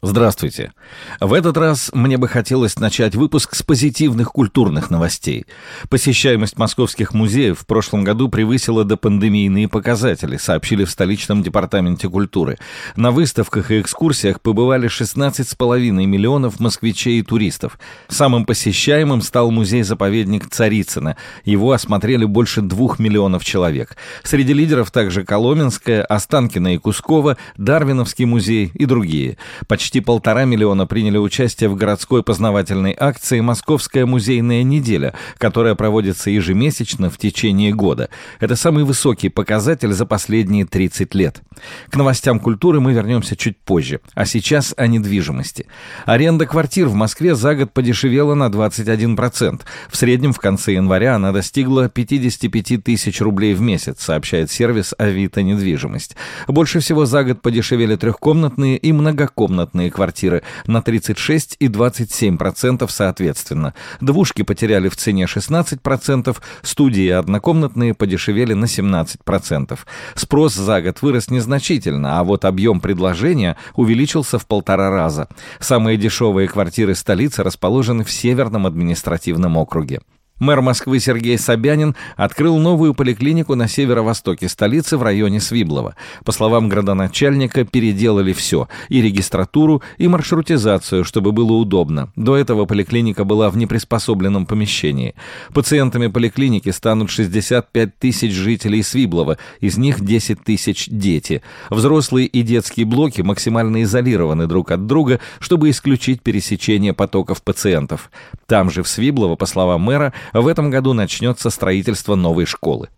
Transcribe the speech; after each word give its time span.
Здравствуйте. 0.00 0.72
В 1.18 1.32
этот 1.32 1.56
раз 1.56 1.90
мне 1.92 2.18
бы 2.18 2.28
хотелось 2.28 2.78
начать 2.78 3.16
выпуск 3.16 3.56
с 3.56 3.64
позитивных 3.64 4.28
культурных 4.28 4.90
новостей. 4.90 5.46
Посещаемость 5.90 6.56
московских 6.56 7.14
музеев 7.14 7.58
в 7.58 7.66
прошлом 7.66 8.04
году 8.04 8.28
превысила 8.28 8.84
до 8.84 8.96
пандемийные 8.96 9.66
показатели, 9.66 10.36
сообщили 10.36 10.84
в 10.84 10.90
столичном 10.90 11.42
департаменте 11.42 12.08
культуры. 12.08 12.58
На 12.94 13.10
выставках 13.10 13.72
и 13.72 13.80
экскурсиях 13.80 14.40
побывали 14.40 14.88
16,5 14.88 15.90
миллионов 16.06 16.60
москвичей 16.60 17.18
и 17.18 17.22
туристов. 17.24 17.76
Самым 18.06 18.44
посещаемым 18.44 19.20
стал 19.20 19.50
музей-заповедник 19.50 20.48
Царицына. 20.48 21.16
Его 21.44 21.72
осмотрели 21.72 22.24
больше 22.24 22.60
двух 22.60 23.00
миллионов 23.00 23.44
человек. 23.44 23.96
Среди 24.22 24.52
лидеров 24.52 24.92
также 24.92 25.24
Коломенская, 25.24 26.04
Останкино 26.04 26.74
и 26.74 26.78
Кусково, 26.78 27.36
Дарвиновский 27.56 28.26
музей 28.26 28.70
и 28.74 28.84
другие. 28.84 29.38
Почти 29.66 29.87
почти 29.88 30.00
полтора 30.02 30.44
миллиона 30.44 30.86
приняли 30.86 31.16
участие 31.16 31.70
в 31.70 31.74
городской 31.74 32.22
познавательной 32.22 32.94
акции 32.98 33.40
«Московская 33.40 34.04
музейная 34.04 34.62
неделя», 34.62 35.14
которая 35.38 35.74
проводится 35.76 36.28
ежемесячно 36.28 37.08
в 37.08 37.16
течение 37.16 37.72
года. 37.72 38.10
Это 38.38 38.54
самый 38.54 38.84
высокий 38.84 39.30
показатель 39.30 39.94
за 39.94 40.04
последние 40.04 40.66
30 40.66 41.14
лет. 41.14 41.40
К 41.88 41.96
новостям 41.96 42.38
культуры 42.38 42.80
мы 42.80 42.92
вернемся 42.92 43.34
чуть 43.34 43.56
позже. 43.56 44.00
А 44.12 44.26
сейчас 44.26 44.74
о 44.76 44.86
недвижимости. 44.86 45.64
Аренда 46.04 46.44
квартир 46.44 46.88
в 46.88 46.94
Москве 46.94 47.34
за 47.34 47.54
год 47.54 47.72
подешевела 47.72 48.34
на 48.34 48.48
21%. 48.48 49.62
В 49.88 49.96
среднем 49.96 50.34
в 50.34 50.38
конце 50.38 50.74
января 50.74 51.14
она 51.14 51.32
достигла 51.32 51.88
55 51.88 52.84
тысяч 52.84 53.22
рублей 53.22 53.54
в 53.54 53.62
месяц, 53.62 54.02
сообщает 54.02 54.50
сервис 54.50 54.94
«Авито 54.98 55.42
недвижимость». 55.42 56.14
Больше 56.46 56.80
всего 56.80 57.06
за 57.06 57.24
год 57.24 57.40
подешевели 57.40 57.96
трехкомнатные 57.96 58.76
и 58.76 58.92
многокомнатные 58.92 59.77
однокомнатные 59.78 59.90
квартиры 59.90 60.42
на 60.66 60.82
36 60.82 61.56
и 61.60 61.68
27% 61.68 62.88
соответственно. 62.90 63.74
Двушки 64.00 64.42
потеряли 64.42 64.88
в 64.88 64.96
цене 64.96 65.24
16%, 65.24 66.36
студии 66.62 67.04
и 67.04 67.10
однокомнатные 67.10 67.94
подешевели 67.94 68.54
на 68.54 68.64
17%. 68.64 69.78
Спрос 70.14 70.54
за 70.54 70.82
год 70.82 71.02
вырос 71.02 71.30
незначительно, 71.30 72.18
а 72.18 72.24
вот 72.24 72.44
объем 72.44 72.80
предложения 72.80 73.56
увеличился 73.74 74.38
в 74.38 74.46
полтора 74.46 74.90
раза. 74.90 75.28
Самые 75.60 75.96
дешевые 75.96 76.48
квартиры 76.48 76.94
столицы 76.94 77.42
расположены 77.42 78.04
в 78.04 78.10
Северном 78.10 78.66
административном 78.66 79.56
округе. 79.56 80.00
Мэр 80.38 80.60
Москвы 80.60 81.00
Сергей 81.00 81.36
Собянин 81.36 81.96
открыл 82.16 82.58
новую 82.58 82.94
поликлинику 82.94 83.56
на 83.56 83.66
северо-востоке 83.66 84.48
столицы 84.48 84.96
в 84.96 85.02
районе 85.02 85.40
Свиблова. 85.40 85.96
По 86.24 86.32
словам 86.32 86.68
градоначальника, 86.68 87.64
переделали 87.64 88.32
все– 88.32 88.68
и 88.88 89.02
регистратуру, 89.02 89.82
и 89.98 90.08
маршрутизацию, 90.08 91.04
чтобы 91.04 91.32
было 91.32 91.52
удобно. 91.52 92.10
До 92.16 92.36
этого 92.36 92.64
поликлиника 92.64 93.24
была 93.24 93.50
в 93.50 93.56
неприспособленном 93.56 94.46
помещении. 94.46 95.14
Пациентами 95.52 96.06
поликлиники 96.06 96.70
станут 96.70 97.10
65 97.10 97.98
тысяч 97.98 98.32
жителей 98.32 98.82
Свиблова, 98.82 99.38
из 99.60 99.76
них 99.76 100.00
10 100.00 100.42
тысяч– 100.42 100.88
дети. 100.90 101.42
Взрослые 101.70 102.26
и 102.26 102.42
детские 102.42 102.86
блоки 102.86 103.22
максимально 103.22 103.82
изолированы 103.82 104.46
друг 104.46 104.70
от 104.70 104.86
друга, 104.86 105.20
чтобы 105.40 105.70
исключить 105.70 106.22
пересечение 106.22 106.94
потоков 106.94 107.42
пациентов. 107.42 108.10
Там 108.46 108.70
же 108.70 108.82
в 108.82 108.88
Свиблово, 108.88 109.36
по 109.36 109.46
словам 109.46 109.82
мэра, 109.82 110.12
в 110.32 110.46
этом 110.46 110.70
году 110.70 110.92
начнется 110.92 111.50
строительство 111.50 112.14
новой 112.14 112.46
школы. 112.46 112.88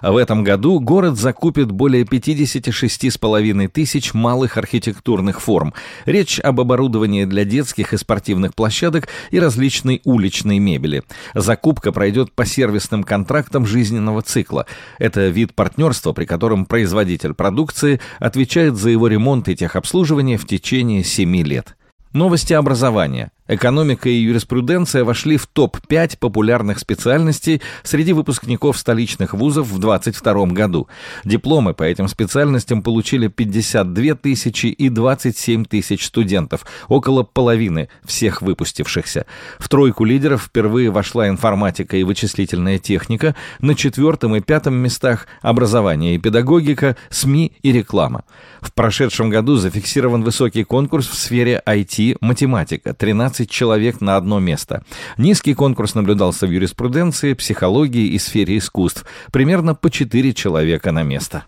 В 0.00 0.16
этом 0.16 0.44
году 0.44 0.80
город 0.80 1.18
закупит 1.18 1.70
более 1.70 2.04
56,5 2.04 3.68
тысяч 3.68 4.14
малых 4.14 4.56
архитектурных 4.56 5.40
форм. 5.40 5.74
Речь 6.06 6.40
об 6.40 6.60
оборудовании 6.60 7.24
для 7.24 7.44
детских 7.44 7.92
и 7.92 7.96
спортивных 7.96 8.54
площадок 8.54 9.08
и 9.30 9.38
различной 9.38 10.00
уличной 10.04 10.58
мебели. 10.58 11.02
Закупка 11.34 11.92
пройдет 11.92 12.32
по 12.32 12.46
сервисным 12.46 13.04
контрактам 13.04 13.66
жизненного 13.66 14.22
цикла. 14.22 14.66
Это 14.98 15.28
вид 15.28 15.54
партнерства, 15.54 16.12
при 16.12 16.24
котором 16.24 16.64
производитель 16.64 17.34
продукции 17.34 18.00
отвечает 18.18 18.76
за 18.76 18.90
его 18.90 19.08
ремонт 19.08 19.48
и 19.48 19.56
техобслуживание 19.56 20.38
в 20.38 20.46
течение 20.46 21.04
7 21.04 21.36
лет. 21.42 21.76
Новости 22.12 22.52
образования. 22.52 23.30
Экономика 23.54 24.08
и 24.08 24.14
юриспруденция 24.14 25.04
вошли 25.04 25.36
в 25.36 25.46
топ-5 25.46 26.16
популярных 26.18 26.78
специальностей 26.78 27.60
среди 27.82 28.14
выпускников 28.14 28.78
столичных 28.78 29.34
вузов 29.34 29.66
в 29.66 29.78
2022 29.78 30.46
году. 30.46 30.88
Дипломы 31.24 31.74
по 31.74 31.82
этим 31.82 32.08
специальностям 32.08 32.80
получили 32.80 33.28
52 33.28 34.14
тысячи 34.14 34.68
и 34.68 34.88
27 34.88 35.66
тысяч 35.66 36.06
студентов, 36.06 36.64
около 36.88 37.24
половины 37.24 37.90
всех 38.06 38.40
выпустившихся. 38.40 39.26
В 39.58 39.68
тройку 39.68 40.06
лидеров 40.06 40.44
впервые 40.44 40.90
вошла 40.90 41.28
информатика 41.28 41.98
и 41.98 42.04
вычислительная 42.04 42.78
техника, 42.78 43.36
на 43.60 43.74
четвертом 43.74 44.34
и 44.34 44.40
пятом 44.40 44.76
местах 44.76 45.26
образование 45.42 46.14
и 46.14 46.18
педагогика, 46.18 46.96
СМИ 47.10 47.52
и 47.62 47.70
реклама. 47.70 48.24
В 48.62 48.72
прошедшем 48.72 49.28
году 49.28 49.56
зафиксирован 49.56 50.22
высокий 50.22 50.64
конкурс 50.64 51.06
в 51.06 51.14
сфере 51.14 51.62
IT, 51.66 52.16
математика, 52.22 52.94
13 52.94 53.41
15 53.42 53.50
человек 53.50 54.00
на 54.00 54.16
одно 54.16 54.40
место. 54.40 54.82
Низкий 55.18 55.54
конкурс 55.54 55.94
наблюдался 55.94 56.46
в 56.46 56.50
юриспруденции, 56.50 57.34
психологии 57.34 58.06
и 58.06 58.18
сфере 58.18 58.58
искусств. 58.58 59.04
Примерно 59.32 59.74
по 59.74 59.90
4 59.90 60.32
человека 60.32 60.92
на 60.92 61.02
место. 61.02 61.44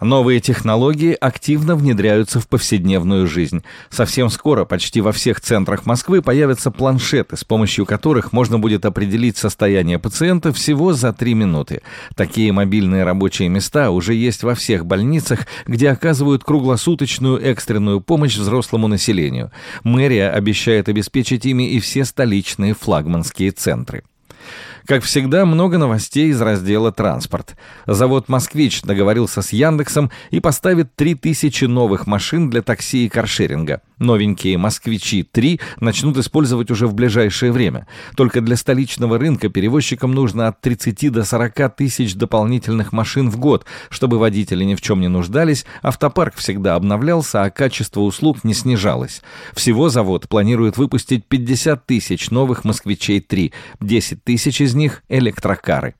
Новые 0.00 0.40
технологии 0.40 1.16
активно 1.18 1.76
внедряются 1.76 2.40
в 2.40 2.48
повседневную 2.48 3.28
жизнь. 3.28 3.62
Совсем 3.90 4.28
скоро 4.28 4.64
почти 4.64 5.00
во 5.00 5.12
всех 5.12 5.40
центрах 5.40 5.86
Москвы 5.86 6.20
появятся 6.20 6.72
планшеты, 6.72 7.36
с 7.36 7.44
помощью 7.44 7.86
которых 7.86 8.32
можно 8.32 8.58
будет 8.58 8.84
определить 8.86 9.36
состояние 9.36 10.00
пациента 10.00 10.52
всего 10.52 10.94
за 10.94 11.12
три 11.12 11.34
минуты. 11.34 11.82
Такие 12.16 12.50
мобильные 12.50 13.04
рабочие 13.04 13.48
места 13.48 13.92
уже 13.92 14.14
есть 14.14 14.42
во 14.42 14.56
всех 14.56 14.84
больницах, 14.84 15.46
где 15.64 15.90
оказывают 15.90 16.42
круглосуточную 16.42 17.40
экстренную 17.40 18.00
помощь 18.00 18.36
взрослому 18.36 18.88
населению. 18.88 19.52
Мэрия 19.84 20.30
обещает 20.30 20.88
обеспечить 20.88 21.46
ими 21.46 21.70
и 21.70 21.78
все 21.78 22.04
столичные 22.04 22.74
флагманские 22.74 23.52
центры. 23.52 24.02
Как 24.86 25.02
всегда, 25.02 25.46
много 25.46 25.78
новостей 25.78 26.28
из 26.28 26.42
раздела 26.42 26.92
«Транспорт». 26.92 27.56
Завод 27.86 28.28
«Москвич» 28.28 28.82
договорился 28.82 29.40
с 29.40 29.50
Яндексом 29.50 30.10
и 30.30 30.40
поставит 30.40 30.94
3000 30.94 31.64
новых 31.64 32.06
машин 32.06 32.50
для 32.50 32.60
такси 32.60 33.06
и 33.06 33.08
каршеринга. 33.08 33.80
Новенькие 33.98 34.58
«Москвичи-3» 34.58 35.58
начнут 35.80 36.18
использовать 36.18 36.70
уже 36.70 36.86
в 36.86 36.92
ближайшее 36.92 37.50
время. 37.50 37.86
Только 38.14 38.42
для 38.42 38.56
столичного 38.56 39.18
рынка 39.18 39.48
перевозчикам 39.48 40.12
нужно 40.12 40.48
от 40.48 40.60
30 40.60 41.10
до 41.10 41.24
40 41.24 41.76
тысяч 41.76 42.14
дополнительных 42.14 42.92
машин 42.92 43.30
в 43.30 43.38
год, 43.38 43.64
чтобы 43.88 44.18
водители 44.18 44.64
ни 44.64 44.74
в 44.74 44.82
чем 44.82 45.00
не 45.00 45.08
нуждались, 45.08 45.64
автопарк 45.80 46.34
всегда 46.34 46.74
обновлялся, 46.74 47.42
а 47.42 47.50
качество 47.50 48.00
услуг 48.00 48.44
не 48.44 48.52
снижалось. 48.52 49.22
Всего 49.54 49.88
завод 49.88 50.28
планирует 50.28 50.76
выпустить 50.76 51.24
50 51.24 51.86
тысяч 51.86 52.30
новых 52.30 52.64
«Москвичей-3», 52.64 53.52
10 53.80 54.24
тысяч 54.24 54.60
из 54.60 54.73
них— 54.74 55.02
электрокары. 55.08 55.94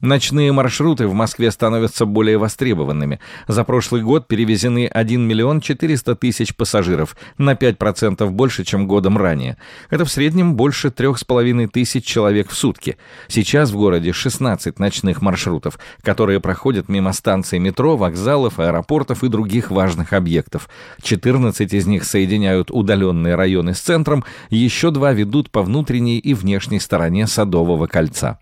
Ночные 0.00 0.52
маршруты 0.52 1.06
в 1.06 1.14
Москве 1.14 1.50
становятся 1.50 2.04
более 2.04 2.38
востребованными. 2.38 3.20
За 3.48 3.64
прошлый 3.64 4.02
год 4.02 4.28
перевезены 4.28 4.86
1 4.86 5.22
миллион 5.22 5.60
400 5.60 6.16
тысяч 6.16 6.54
пассажиров, 6.54 7.16
на 7.38 7.54
5% 7.54 8.28
больше, 8.30 8.64
чем 8.64 8.86
годом 8.86 9.16
ранее. 9.16 9.56
Это 9.88 10.04
в 10.04 10.10
среднем 10.10 10.54
больше 10.54 10.88
3,5 10.88 11.68
тысяч 11.68 12.04
человек 12.04 12.50
в 12.50 12.54
сутки. 12.54 12.98
Сейчас 13.28 13.70
в 13.70 13.76
городе 13.76 14.12
16 14.12 14.78
ночных 14.78 15.22
маршрутов, 15.22 15.78
которые 16.02 16.40
проходят 16.40 16.88
мимо 16.88 17.12
станций 17.12 17.58
метро, 17.58 17.96
вокзалов, 17.96 18.58
аэропортов 18.58 19.24
и 19.24 19.28
других 19.28 19.70
важных 19.70 20.12
объектов. 20.12 20.68
14 21.02 21.72
из 21.72 21.86
них 21.86 22.04
соединяют 22.04 22.70
удаленные 22.70 23.34
районы 23.34 23.74
с 23.74 23.80
центром, 23.80 24.24
еще 24.50 24.90
два 24.90 25.12
ведут 25.12 25.50
по 25.50 25.62
внутренней 25.62 26.18
и 26.18 26.34
внешней 26.34 26.80
стороне 26.80 27.26
Садового 27.26 27.86
кольца. 27.86 28.38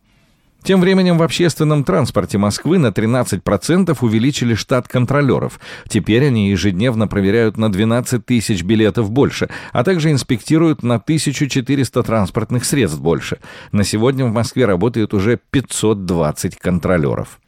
Тем 0.64 0.80
временем 0.80 1.18
в 1.18 1.22
общественном 1.22 1.84
транспорте 1.84 2.38
Москвы 2.38 2.78
на 2.78 2.86
13% 2.86 3.98
увеличили 4.00 4.54
штат 4.54 4.88
контролеров. 4.88 5.60
Теперь 5.88 6.26
они 6.26 6.48
ежедневно 6.48 7.06
проверяют 7.06 7.58
на 7.58 7.70
12 7.70 8.24
тысяч 8.24 8.62
билетов 8.62 9.10
больше, 9.10 9.50
а 9.72 9.84
также 9.84 10.10
инспектируют 10.10 10.82
на 10.82 10.94
1400 10.94 12.02
транспортных 12.02 12.64
средств 12.64 12.98
больше. 12.98 13.40
На 13.72 13.84
сегодня 13.84 14.24
в 14.24 14.32
Москве 14.32 14.64
работает 14.64 15.12
уже 15.12 15.38
520 15.50 16.56
контролеров. 16.56 17.38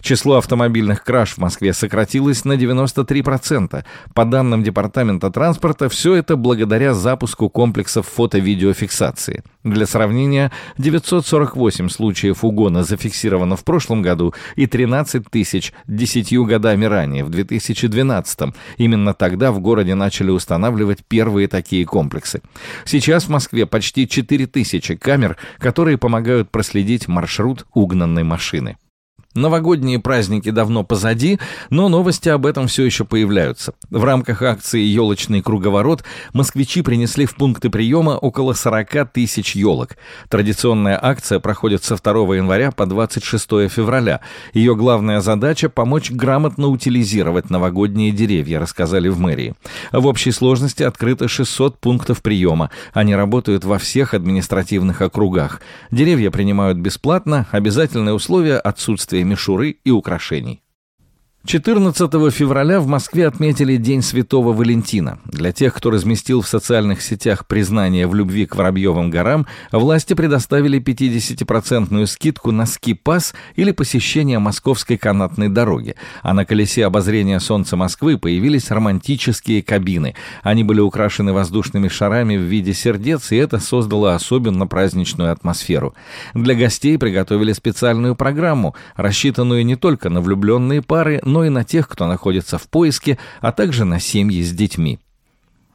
Число 0.00 0.36
автомобильных 0.38 1.04
краж 1.04 1.34
в 1.34 1.38
Москве 1.38 1.72
сократилось 1.72 2.44
на 2.44 2.54
93%. 2.54 3.84
По 4.14 4.24
данным 4.24 4.62
Департамента 4.62 5.30
транспорта, 5.30 5.88
все 5.88 6.14
это 6.14 6.36
благодаря 6.36 6.94
запуску 6.94 7.48
комплексов 7.48 8.06
фото-видеофиксации. 8.06 9.42
Для 9.64 9.86
сравнения, 9.86 10.50
948 10.78 11.88
случаев 11.88 12.44
угона 12.44 12.82
зафиксировано 12.82 13.54
в 13.56 13.62
прошлом 13.62 14.02
году 14.02 14.34
и 14.56 14.66
13 14.66 15.30
тысяч 15.30 15.72
10 15.86 16.36
годами 16.40 16.84
ранее, 16.84 17.24
в 17.24 17.30
2012. 17.30 18.54
Именно 18.76 19.14
тогда 19.14 19.52
в 19.52 19.60
городе 19.60 19.94
начали 19.94 20.30
устанавливать 20.30 21.04
первые 21.06 21.46
такие 21.46 21.86
комплексы. 21.86 22.42
Сейчас 22.84 23.24
в 23.24 23.28
Москве 23.28 23.66
почти 23.66 24.08
4 24.08 24.46
тысячи 24.46 24.96
камер, 24.96 25.36
которые 25.58 25.96
помогают 25.96 26.50
проследить 26.50 27.06
маршрут 27.06 27.66
угнанной 27.72 28.24
машины. 28.24 28.76
Новогодние 29.34 29.98
праздники 29.98 30.50
давно 30.50 30.84
позади, 30.84 31.38
но 31.70 31.88
новости 31.88 32.28
об 32.28 32.44
этом 32.44 32.66
все 32.66 32.84
еще 32.84 33.04
появляются. 33.04 33.72
В 33.88 34.04
рамках 34.04 34.42
акции 34.42 34.80
«Елочный 34.80 35.40
круговорот» 35.40 36.04
москвичи 36.34 36.82
принесли 36.82 37.24
в 37.24 37.34
пункты 37.36 37.70
приема 37.70 38.10
около 38.10 38.52
40 38.52 39.10
тысяч 39.10 39.56
елок. 39.56 39.96
Традиционная 40.28 40.98
акция 41.02 41.40
проходит 41.40 41.82
со 41.82 41.96
2 41.96 42.36
января 42.36 42.72
по 42.72 42.84
26 42.84 43.70
февраля. 43.70 44.20
Ее 44.52 44.76
главная 44.76 45.20
задача– 45.20 45.68
помочь 45.70 46.10
грамотно 46.10 46.68
утилизировать 46.68 47.48
новогодние 47.48 48.10
деревья, 48.10 48.60
рассказали 48.60 49.08
в 49.08 49.18
мэрии. 49.18 49.54
В 49.92 50.06
общей 50.06 50.32
сложности 50.32 50.82
открыто 50.82 51.26
600 51.26 51.78
пунктов 51.78 52.20
приема. 52.20 52.70
Они 52.92 53.14
работают 53.14 53.64
во 53.64 53.78
всех 53.78 54.12
административных 54.12 55.00
округах. 55.00 55.62
Деревья 55.90 56.30
принимают 56.30 56.76
бесплатно, 56.76 57.46
обязательное 57.50 58.12
условие– 58.12 58.58
отсутствие 58.58 59.21
мишуры 59.24 59.70
и 59.84 59.90
украшений. 59.90 60.62
14 61.44 62.32
февраля 62.32 62.78
в 62.78 62.86
Москве 62.86 63.26
отметили 63.26 63.76
День 63.76 64.00
Святого 64.00 64.52
Валентина. 64.52 65.18
Для 65.24 65.50
тех, 65.50 65.74
кто 65.74 65.90
разместил 65.90 66.40
в 66.40 66.46
социальных 66.46 67.02
сетях 67.02 67.46
признание 67.48 68.06
в 68.06 68.14
любви 68.14 68.46
к 68.46 68.54
Воробьевым 68.54 69.10
горам, 69.10 69.48
власти 69.72 70.14
предоставили 70.14 70.80
50% 70.80 72.06
скидку 72.06 72.52
на 72.52 72.64
ски-пас 72.64 73.34
или 73.56 73.72
посещение 73.72 74.38
Московской 74.38 74.96
канатной 74.96 75.48
дороги. 75.48 75.96
А 76.22 76.32
на 76.32 76.44
колесе 76.44 76.86
обозрения 76.86 77.40
Солнца 77.40 77.76
Москвы 77.76 78.18
появились 78.18 78.70
романтические 78.70 79.64
кабины. 79.64 80.14
Они 80.44 80.62
были 80.62 80.78
украшены 80.78 81.32
воздушными 81.32 81.88
шарами 81.88 82.36
в 82.36 82.42
виде 82.42 82.72
сердец, 82.72 83.32
и 83.32 83.36
это 83.36 83.58
создало 83.58 84.14
особенно 84.14 84.68
праздничную 84.68 85.32
атмосферу. 85.32 85.96
Для 86.34 86.54
гостей 86.54 86.96
приготовили 86.98 87.52
специальную 87.52 88.14
программу, 88.14 88.76
рассчитанную 88.94 89.66
не 89.66 89.74
только 89.74 90.08
на 90.08 90.20
влюбленные 90.20 90.82
пары, 90.82 91.20
но 91.32 91.44
и 91.46 91.48
на 91.48 91.64
тех, 91.64 91.88
кто 91.88 92.06
находится 92.06 92.58
в 92.58 92.68
поиске, 92.68 93.18
а 93.40 93.52
также 93.52 93.84
на 93.84 93.98
семьи 93.98 94.42
с 94.42 94.52
детьми. 94.52 95.00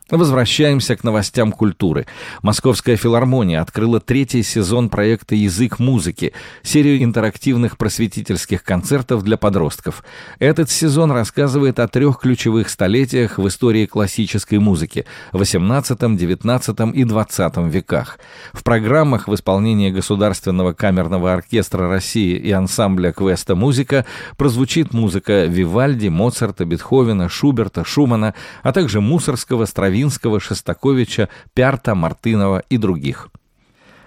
Возвращаемся 0.10 0.96
к 0.96 1.04
новостям 1.04 1.52
культуры. 1.52 2.06
Московская 2.42 2.96
филармония 2.96 3.62
открыла 3.62 4.00
третий 4.00 4.42
сезон 4.42 4.88
проекта 4.88 5.36
«Язык 5.36 5.80
музыки», 5.80 6.32
серию 6.64 7.04
интерактивных 7.04 7.78
просветительских 7.78 8.64
концертов 8.64 9.24
для 9.24 9.36
подростков. 9.36 10.06
Этот 10.40 10.70
сезон 10.70 11.12
рассказывает 11.12 11.80
о 11.80 11.90
трех 11.90 12.20
ключевых 12.22 12.70
столетиях 12.70 13.38
в 13.38 13.46
истории 13.50 13.86
классической 13.86 14.60
музыки– 14.60 15.06
XVIII, 15.34 16.16
XIX 16.16 16.94
и 16.94 17.04
XX 17.04 17.70
веках. 17.70 18.18
В 18.54 18.64
программах 18.64 19.28
в 19.28 19.36
исполнении 19.36 19.92
Государственного 19.92 20.72
камерного 20.72 21.34
оркестра 21.34 21.90
России 21.90 22.38
и 22.38 22.52
ансамбля 22.52 23.12
«Квеста 23.12 23.56
Музыка» 23.56 24.06
прозвучит 24.38 24.94
музыка 24.94 25.48
Вивальди, 25.48 26.08
Моцарта, 26.08 26.64
Бетховена, 26.64 27.28
Шуберта, 27.28 27.84
Шумана, 27.84 28.34
а 28.64 28.72
также 28.72 29.02
мусорского, 29.02 29.66
Стравинского, 29.66 29.97
Стравинского, 29.98 30.40
Шостаковича, 30.40 31.28
Пярта, 31.56 31.96
Мартынова 31.96 32.64
и 32.70 32.78
других. 32.78 33.30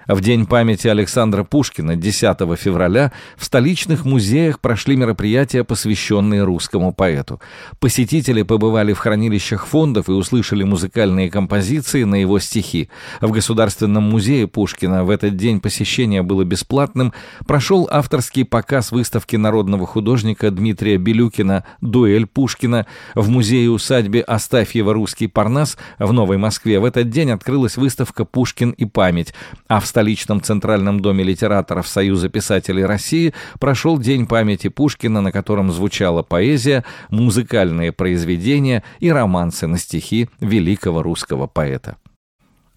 В 0.06 0.20
День 0.22 0.46
памяти 0.46 0.88
Александра 0.88 1.44
Пушкина 1.44 1.94
10 1.94 2.38
февраля 2.58 3.12
в 3.36 3.44
столичных 3.44 4.04
музеях 4.04 4.58
прошли 4.60 4.96
мероприятия, 4.96 5.62
посвященные 5.62 6.42
русскому 6.42 6.92
поэту. 6.92 7.40
Посетители 7.80 8.42
побывали 8.42 8.92
в 8.94 8.98
хранилищах 8.98 9.66
фондов 9.66 10.08
и 10.08 10.12
услышали 10.12 10.64
музыкальные 10.64 11.30
композиции 11.30 12.04
на 12.04 12.14
его 12.14 12.38
стихи. 12.38 12.88
В 13.20 13.30
Государственном 13.30 14.04
музее 14.04 14.48
Пушкина 14.48 15.04
в 15.04 15.10
этот 15.10 15.36
день 15.36 15.60
посещение 15.60 16.22
было 16.22 16.44
бесплатным. 16.44 17.12
Прошел 17.46 17.86
авторский 17.90 18.44
показ 18.44 18.92
выставки 18.92 19.36
народного 19.36 19.86
художника 19.86 20.50
Дмитрия 20.50 20.96
Белюкина 20.96 21.64
«Дуэль 21.82 22.26
Пушкина». 22.26 22.86
В 23.14 23.28
музее-усадьбе 23.28 24.22
Астафьева 24.22 24.94
«Русский 24.94 25.26
Парнас» 25.26 25.76
в 25.98 26.12
Новой 26.12 26.38
Москве 26.38 26.80
в 26.80 26.84
этот 26.84 27.10
день 27.10 27.30
открылась 27.30 27.76
выставка 27.76 28.24
«Пушкин 28.24 28.70
и 28.70 28.86
память», 28.86 29.34
а 29.68 29.78
в 29.80 29.86
столичном 30.00 30.40
Центральном 30.40 31.00
доме 31.00 31.22
литераторов 31.22 31.86
Союза 31.86 32.30
писателей 32.30 32.86
России 32.86 33.34
прошел 33.58 33.98
День 33.98 34.26
памяти 34.26 34.68
Пушкина, 34.68 35.20
на 35.20 35.30
котором 35.30 35.70
звучала 35.70 36.22
поэзия, 36.22 36.84
музыкальные 37.10 37.92
произведения 37.92 38.82
и 38.98 39.12
романсы 39.12 39.66
на 39.66 39.76
стихи 39.76 40.30
великого 40.40 41.02
русского 41.02 41.46
поэта. 41.46 41.98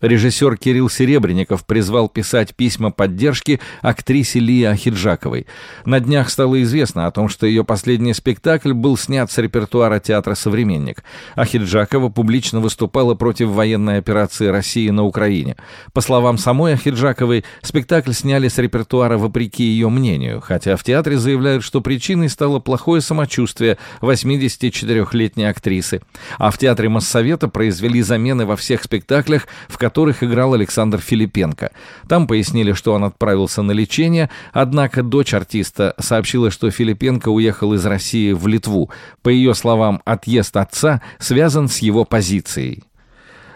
Режиссер 0.04 0.58
Кирилл 0.58 0.90
Серебренников 0.90 1.66
призвал 1.66 2.10
писать 2.10 2.54
письма 2.56 2.92
поддержки 2.92 3.62
актрисе 3.82 4.40
Лии 4.40 4.66
Ахиджаковой. 4.66 5.48
На 5.86 6.02
днях 6.02 6.30
стало 6.30 6.62
известно 6.64 7.08
о 7.08 7.12
том, 7.12 7.30
что 7.30 7.48
ее 7.48 7.64
последний 7.64 8.14
спектакль 8.14 8.74
был 8.74 8.98
снят 8.98 9.32
с 9.32 9.38
репертуара 9.38 10.02
театра 10.02 10.36
«Современник». 10.36 11.06
Ахиджакова 11.38 12.10
публично 12.10 12.60
выступала 12.60 13.16
против 13.16 13.48
военной 13.48 13.98
операции 13.98 14.48
России 14.48 14.90
на 14.90 15.06
Украине. 15.06 15.56
По 15.94 16.02
словам 16.02 16.38
самой 16.38 16.74
Ахиджаковой, 16.74 17.46
спектакль 17.62 18.12
сняли 18.12 18.50
с 18.50 18.58
репертуара 18.58 19.18
вопреки 19.18 19.64
ее 19.64 19.88
мнению, 19.88 20.42
хотя 20.42 20.76
в 20.76 20.84
театре 20.84 21.18
заявляют, 21.18 21.64
что 21.64 21.80
причиной 21.80 22.28
стало 22.28 22.60
плохое 22.60 23.00
самочувствие 23.00 23.78
84-летней 24.02 25.46
актрисы. 25.46 26.02
А 26.38 26.52
в 26.52 26.58
театре 26.58 26.90
Моссовета 26.90 27.48
произвели 27.48 28.02
замены 28.02 28.46
во 28.46 28.58
всех 28.58 28.84
спектаклях, 28.84 29.48
в 29.70 29.78
которых 29.78 29.93
которых 29.94 30.24
играл 30.24 30.56
Александр 30.56 30.98
Филипенко. 30.98 31.70
Там 32.10 32.26
пояснили, 32.26 32.74
что 32.74 32.94
он 32.94 33.04
отправился 33.04 33.62
на 33.62 33.74
лечение, 33.74 34.32
однако 34.52 35.04
дочь 35.04 35.36
артиста 35.36 35.94
сообщила, 36.00 36.50
что 36.50 36.72
Филипенко 36.72 37.30
уехал 37.30 37.76
из 37.76 37.86
России 37.86 38.32
в 38.32 38.48
Литву. 38.48 38.90
По 39.22 39.30
ее 39.30 39.54
словам, 39.54 40.02
отъезд 40.04 40.58
отца 40.58 41.04
связан 41.20 41.68
с 41.68 41.78
его 41.78 42.06
позицией. 42.06 42.82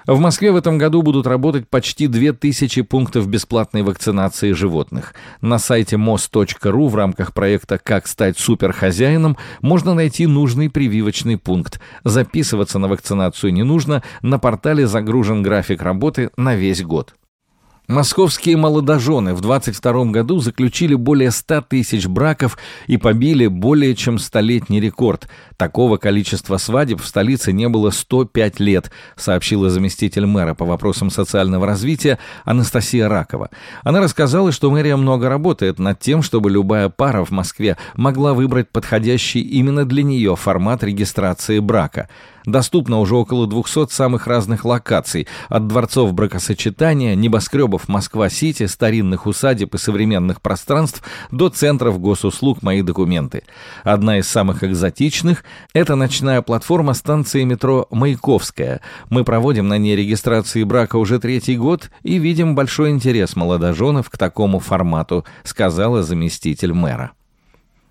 В 0.08 0.20
Москве 0.20 0.54
в 0.54 0.56
этом 0.56 0.78
году 0.78 1.02
будут 1.02 1.28
работать 1.28 1.68
почти 1.68 2.08
2000 2.08 2.82
пунктов 2.84 3.28
бесплатной 3.28 3.82
вакцинации 3.82 4.54
животных. 4.54 5.14
На 5.42 5.60
сайте 5.60 5.98
mos.ru 5.98 6.88
в 6.88 6.96
рамках 6.96 7.34
проекта 7.34 7.78
«Как 7.78 8.08
стать 8.08 8.40
суперхозяином» 8.40 9.36
можно 9.60 9.94
найти 9.94 10.26
нужный 10.26 10.70
прививочный 10.70 11.38
пункт. 11.38 11.82
Записываться 12.06 12.80
на 12.80 12.88
вакцинацию 12.88 13.52
не 13.52 13.64
нужно, 13.64 14.02
на 14.22 14.40
портале 14.40 14.88
загружен 14.88 15.44
график 15.44 15.82
работы 15.82 16.32
на 16.38 16.56
весь 16.56 16.82
год. 16.82 17.14
Московские 17.88 18.58
молодожены 18.58 19.34
в 19.34 19.40
22 19.40 20.06
году 20.12 20.40
заключили 20.40 20.94
более 20.94 21.32
100 21.32 21.62
тысяч 21.70 22.06
браков 22.06 22.58
и 22.86 22.98
побили 22.98 23.48
более 23.48 23.96
чем 23.96 24.20
столетний 24.20 24.82
рекорд. 24.82 25.30
Такого 25.56 25.96
количества 25.96 26.58
свадеб 26.58 27.00
в 27.02 27.08
столице 27.08 27.54
не 27.54 27.70
было 27.70 27.92
105 27.92 28.60
лет, 28.60 28.92
сообщила 29.16 29.70
заместитель 29.70 30.26
мэра 30.26 30.54
по 30.54 30.66
вопросам 30.66 31.10
социального 31.10 31.66
развития 31.66 32.20
Анастасия 32.44 33.08
Ракова. 33.08 33.52
Она 33.86 34.02
рассказала, 34.02 34.52
что 34.52 34.70
мэрия 34.70 34.98
много 34.98 35.30
работает 35.30 35.80
над 35.80 35.98
тем, 36.02 36.24
чтобы 36.24 36.52
любая 36.52 36.90
пара 36.90 37.24
в 37.24 37.32
Москве 37.32 37.78
могла 37.96 38.34
выбрать 38.34 38.70
подходящий 38.70 39.40
именно 39.40 39.86
для 39.86 40.04
нее 40.04 40.36
формат 40.36 40.84
регистрации 40.84 41.60
брака– 41.60 42.10
Доступно 42.48 43.02
уже 43.02 43.16
около 43.16 43.46
200 43.46 43.92
самых 43.92 44.26
разных 44.26 44.64
локаций, 44.64 45.28
от 45.50 45.68
дворцов 45.68 46.14
бракосочетания, 46.14 47.14
небоскребов 47.14 47.90
Москва-Сити, 47.90 48.68
старинных 48.68 49.28
усадеб 49.28 49.76
и 49.76 49.78
современных 49.78 50.42
пространств 50.42 51.04
до 51.30 51.50
центров 51.50 52.00
госуслуг 52.00 52.62
«Мои 52.62 52.84
документы». 52.84 53.44
Одна 53.84 54.20
из 54.20 54.30
самых 54.30 54.64
экзотичных– 54.64 55.44
это 55.74 55.96
ночная 55.96 56.42
платформа 56.42 56.94
станции 56.94 57.44
метро 57.44 57.86
«Маяковская». 57.92 58.80
Мы 59.10 59.26
проводим 59.26 59.68
на 59.68 59.78
ней 59.78 59.98
регистрации 59.98 60.64
брака 60.64 60.96
уже 60.96 61.20
третий 61.20 61.58
год 61.58 61.92
и 62.04 62.18
видим 62.18 62.56
большой 62.56 62.92
интерес 62.92 63.36
молодоженов 63.36 64.10
к 64.10 64.18
такому 64.18 64.60
формату, 64.60 65.26
сказала 65.44 66.02
заместитель 66.02 66.72
мэра. 66.72 67.12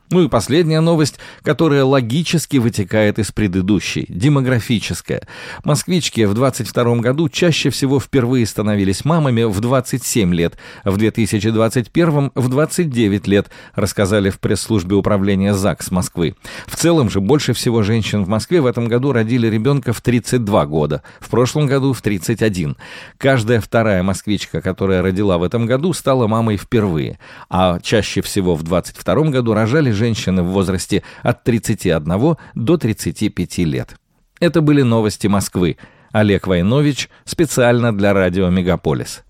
Ну 0.09 0.23
и 0.23 0.29
последняя 0.29 0.81
новость, 0.81 1.19
которая 1.43 1.85
логически 1.85 2.59
вытекает 2.59 3.19
из 3.19 3.33
предыдущей, 3.33 4.07
демографическая. 4.09 5.23
Москвички 5.65 6.25
в 6.27 6.35
22 6.35 6.97
году 6.99 7.29
чаще 7.29 7.71
всего 7.71 7.99
впервые 7.99 8.47
становились 8.47 9.05
мамами 9.05 9.43
в 9.43 9.59
27 9.59 10.33
лет, 10.33 10.57
в 10.85 10.97
2021 10.97 12.31
в 12.37 12.49
29 12.49 13.27
лет, 13.27 13.51
рассказали 13.75 14.31
в 14.31 14.39
пресс-службе 14.39 14.95
управления 14.95 15.55
ЗАГС 15.55 15.91
Москвы. 15.91 16.37
В 16.69 16.77
целом 16.77 17.11
же 17.11 17.21
больше 17.21 17.53
всего 17.53 17.83
женщин 17.83 18.23
в 18.23 18.29
Москве 18.29 18.61
в 18.61 18.67
этом 18.67 18.87
году 18.87 19.11
родили 19.11 19.49
ребенка 19.49 19.93
в 19.93 20.01
32 20.03 20.67
года, 20.67 21.03
в 21.19 21.29
прошлом 21.29 21.67
году 21.67 21.93
в 21.93 22.01
31. 22.01 22.77
Каждая 23.19 23.61
вторая 23.61 24.05
москвичка, 24.05 24.61
которая 24.61 25.03
родила 25.03 25.37
в 25.39 25.43
этом 25.43 25.67
году, 25.67 25.93
стала 25.93 26.29
мамой 26.29 26.59
впервые, 26.59 27.19
а 27.51 27.81
чаще 27.81 28.21
всего 28.21 28.55
в 28.55 28.63
22 28.63 29.15
году 29.31 29.53
рожали 29.53 29.96
женщины 29.97 30.43
в 30.43 30.47
возрасте 30.47 31.03
от 31.23 31.43
31 31.43 32.37
до 32.55 32.77
35 32.77 33.59
лет. 33.59 33.97
Это 34.39 34.61
были 34.61 34.83
новости 34.83 35.27
Москвы. 35.27 35.79
Олег 36.13 36.47
Войнович 36.47 37.09
специально 37.25 37.97
для 37.97 38.13
радио 38.13 38.49
«Мегаполис». 38.49 39.25